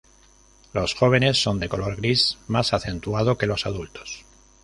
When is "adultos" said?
3.67-4.25